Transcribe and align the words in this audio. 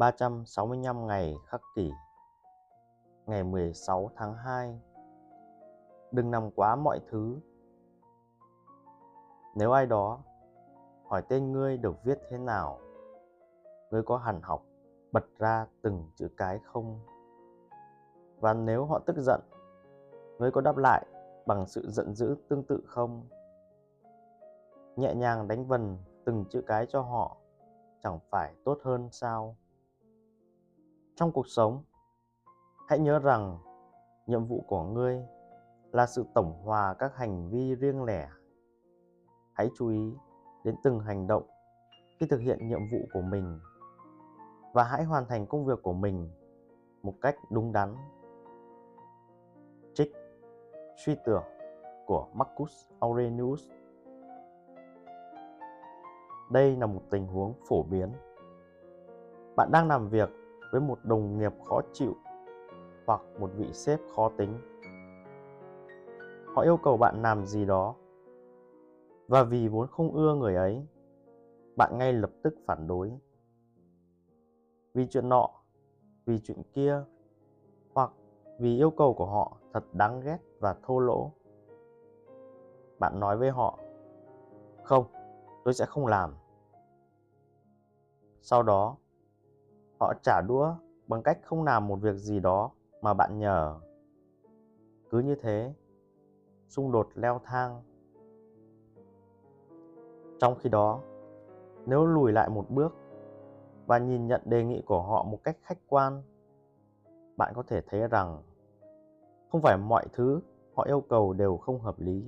365 0.00 1.06
ngày 1.06 1.36
khắc 1.46 1.60
kỷ, 1.74 1.92
Ngày 3.26 3.44
16 3.44 4.10
tháng 4.16 4.34
2 4.34 4.80
Đừng 6.12 6.30
nằm 6.30 6.50
quá 6.50 6.76
mọi 6.76 7.00
thứ. 7.10 7.38
Nếu 9.56 9.72
ai 9.72 9.86
đó 9.86 10.18
hỏi 11.04 11.22
tên 11.28 11.52
ngươi 11.52 11.76
được 11.76 12.04
viết 12.04 12.18
thế 12.30 12.38
nào, 12.38 12.80
Ngươi 13.90 14.02
có 14.02 14.16
hẳn 14.16 14.40
học 14.42 14.62
bật 15.12 15.24
ra 15.38 15.66
từng 15.82 16.10
chữ 16.14 16.28
cái 16.36 16.58
không? 16.64 17.00
Và 18.38 18.54
nếu 18.54 18.84
họ 18.84 18.98
tức 18.98 19.16
giận, 19.16 19.40
Ngươi 20.38 20.50
có 20.50 20.60
đáp 20.60 20.76
lại 20.76 21.06
bằng 21.46 21.66
sự 21.66 21.90
giận 21.90 22.14
dữ 22.14 22.36
tương 22.48 22.62
tự 22.62 22.82
không? 22.86 23.28
Nhẹ 24.96 25.14
nhàng 25.14 25.48
đánh 25.48 25.66
vần 25.66 25.98
từng 26.24 26.44
chữ 26.50 26.62
cái 26.66 26.86
cho 26.86 27.00
họ 27.00 27.36
chẳng 28.02 28.18
phải 28.30 28.54
tốt 28.64 28.78
hơn 28.84 29.08
sao? 29.12 29.56
Trong 31.20 31.32
cuộc 31.32 31.46
sống. 31.46 31.82
Hãy 32.88 32.98
nhớ 32.98 33.18
rằng, 33.18 33.58
nhiệm 34.26 34.44
vụ 34.44 34.64
của 34.66 34.82
ngươi 34.84 35.22
là 35.92 36.06
sự 36.06 36.24
tổng 36.34 36.62
hòa 36.64 36.94
các 36.98 37.16
hành 37.16 37.50
vi 37.50 37.74
riêng 37.74 38.04
lẻ. 38.04 38.28
Hãy 39.52 39.70
chú 39.76 39.88
ý 39.88 40.14
đến 40.64 40.74
từng 40.82 41.00
hành 41.00 41.26
động 41.26 41.42
khi 42.18 42.26
thực 42.26 42.40
hiện 42.40 42.68
nhiệm 42.68 42.80
vụ 42.92 42.98
của 43.12 43.20
mình 43.20 43.60
và 44.72 44.84
hãy 44.84 45.04
hoàn 45.04 45.26
thành 45.26 45.46
công 45.46 45.64
việc 45.64 45.82
của 45.82 45.92
mình 45.92 46.30
một 47.02 47.14
cách 47.20 47.36
đúng 47.50 47.72
đắn. 47.72 47.96
Trích 49.94 50.12
suy 51.04 51.16
tưởng 51.24 51.44
của 52.06 52.28
marcus 52.34 52.72
aurelius. 53.00 53.70
Đây 56.50 56.76
là 56.76 56.86
một 56.86 57.02
tình 57.10 57.26
huống 57.26 57.54
phổ 57.68 57.82
biến. 57.82 58.12
Bạn 59.56 59.70
đang 59.72 59.88
làm 59.88 60.08
việc 60.08 60.39
với 60.70 60.80
một 60.80 60.98
đồng 61.04 61.38
nghiệp 61.38 61.52
khó 61.64 61.80
chịu 61.92 62.16
hoặc 63.06 63.20
một 63.38 63.50
vị 63.56 63.72
sếp 63.72 64.00
khó 64.16 64.30
tính. 64.36 64.58
Họ 66.54 66.62
yêu 66.62 66.76
cầu 66.76 66.96
bạn 66.96 67.22
làm 67.22 67.46
gì 67.46 67.64
đó. 67.64 67.94
Và 69.28 69.42
vì 69.42 69.68
vốn 69.68 69.88
không 69.88 70.12
ưa 70.12 70.34
người 70.34 70.54
ấy, 70.54 70.86
bạn 71.76 71.98
ngay 71.98 72.12
lập 72.12 72.30
tức 72.42 72.54
phản 72.66 72.86
đối. 72.86 73.12
Vì 74.94 75.06
chuyện 75.06 75.28
nọ, 75.28 75.50
vì 76.26 76.40
chuyện 76.40 76.62
kia, 76.72 77.04
hoặc 77.94 78.12
vì 78.58 78.76
yêu 78.76 78.90
cầu 78.90 79.14
của 79.14 79.26
họ 79.26 79.56
thật 79.72 79.84
đáng 79.92 80.20
ghét 80.20 80.38
và 80.60 80.76
thô 80.82 80.98
lỗ. 80.98 81.32
Bạn 82.98 83.20
nói 83.20 83.36
với 83.36 83.50
họ, 83.50 83.78
không, 84.82 85.04
tôi 85.64 85.74
sẽ 85.74 85.86
không 85.86 86.06
làm. 86.06 86.34
Sau 88.40 88.62
đó 88.62 88.96
họ 90.00 90.14
trả 90.22 90.40
đũa 90.40 90.74
bằng 91.06 91.22
cách 91.22 91.38
không 91.42 91.64
làm 91.64 91.88
một 91.88 91.96
việc 91.96 92.14
gì 92.14 92.40
đó 92.40 92.70
mà 93.02 93.14
bạn 93.14 93.38
nhờ. 93.38 93.80
Cứ 95.10 95.18
như 95.18 95.34
thế, 95.34 95.74
xung 96.68 96.92
đột 96.92 97.08
leo 97.14 97.40
thang. 97.44 97.82
Trong 100.38 100.54
khi 100.58 100.70
đó, 100.70 101.00
nếu 101.86 102.06
lùi 102.06 102.32
lại 102.32 102.48
một 102.48 102.70
bước 102.70 102.94
và 103.86 103.98
nhìn 103.98 104.26
nhận 104.26 104.40
đề 104.44 104.64
nghị 104.64 104.82
của 104.82 105.02
họ 105.02 105.22
một 105.22 105.38
cách 105.44 105.56
khách 105.62 105.78
quan, 105.88 106.22
bạn 107.36 107.52
có 107.56 107.62
thể 107.66 107.80
thấy 107.80 108.08
rằng 108.08 108.42
không 109.52 109.60
phải 109.62 109.76
mọi 109.76 110.06
thứ 110.12 110.40
họ 110.74 110.84
yêu 110.84 111.00
cầu 111.00 111.32
đều 111.32 111.56
không 111.56 111.80
hợp 111.80 111.94
lý. 111.98 112.24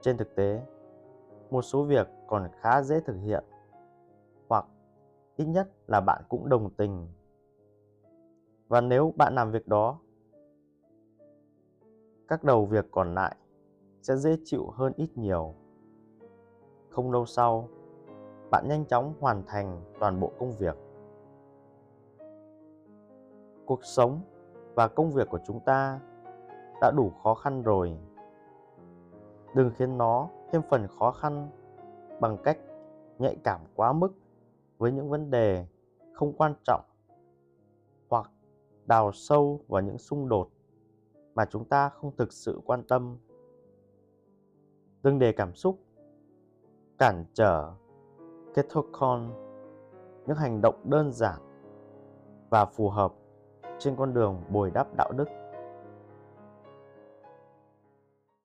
Trên 0.00 0.16
thực 0.16 0.34
tế, 0.34 0.62
một 1.50 1.62
số 1.62 1.84
việc 1.84 2.08
còn 2.26 2.48
khá 2.60 2.82
dễ 2.82 3.00
thực 3.00 3.16
hiện 3.16 3.44
ít 5.40 5.46
nhất 5.46 5.68
là 5.86 6.00
bạn 6.00 6.22
cũng 6.28 6.48
đồng 6.48 6.70
tình. 6.70 7.08
Và 8.68 8.80
nếu 8.80 9.14
bạn 9.16 9.34
làm 9.34 9.50
việc 9.50 9.68
đó, 9.68 9.98
các 12.28 12.44
đầu 12.44 12.66
việc 12.66 12.86
còn 12.90 13.14
lại 13.14 13.36
sẽ 14.02 14.16
dễ 14.16 14.36
chịu 14.44 14.70
hơn 14.70 14.92
ít 14.96 15.08
nhiều. 15.14 15.54
Không 16.90 17.12
lâu 17.12 17.26
sau, 17.26 17.68
bạn 18.50 18.68
nhanh 18.68 18.84
chóng 18.84 19.14
hoàn 19.20 19.42
thành 19.46 19.80
toàn 20.00 20.20
bộ 20.20 20.32
công 20.38 20.52
việc. 20.52 20.76
Cuộc 23.66 23.84
sống 23.84 24.20
và 24.74 24.88
công 24.88 25.10
việc 25.10 25.28
của 25.28 25.40
chúng 25.46 25.60
ta 25.60 26.00
đã 26.80 26.90
đủ 26.96 27.10
khó 27.22 27.34
khăn 27.34 27.62
rồi. 27.62 27.98
Đừng 29.54 29.70
khiến 29.76 29.98
nó 29.98 30.28
thêm 30.52 30.62
phần 30.70 30.86
khó 30.98 31.10
khăn 31.10 31.48
bằng 32.20 32.36
cách 32.44 32.58
nhạy 33.18 33.36
cảm 33.44 33.60
quá 33.76 33.92
mức 33.92 34.12
với 34.80 34.92
những 34.92 35.08
vấn 35.08 35.30
đề 35.30 35.66
không 36.12 36.32
quan 36.32 36.54
trọng 36.64 36.84
hoặc 38.08 38.30
đào 38.86 39.12
sâu 39.12 39.60
vào 39.68 39.82
những 39.82 39.98
xung 39.98 40.28
đột 40.28 40.50
mà 41.34 41.44
chúng 41.44 41.64
ta 41.64 41.88
không 41.88 42.16
thực 42.16 42.32
sự 42.32 42.60
quan 42.64 42.82
tâm. 42.82 43.16
Đừng 45.02 45.18
để 45.18 45.32
cảm 45.32 45.54
xúc 45.54 45.78
cản 46.98 47.24
trở 47.32 47.72
kết 48.54 48.66
thúc 48.70 48.86
con 48.92 49.32
những 50.26 50.36
hành 50.36 50.60
động 50.60 50.90
đơn 50.90 51.12
giản 51.12 51.40
và 52.50 52.64
phù 52.64 52.88
hợp 52.88 53.12
trên 53.78 53.96
con 53.96 54.14
đường 54.14 54.42
bồi 54.50 54.70
đắp 54.70 54.96
đạo 54.96 55.12
đức. 55.12 55.28